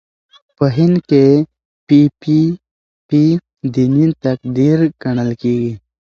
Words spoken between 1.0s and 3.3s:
کې پي پي پي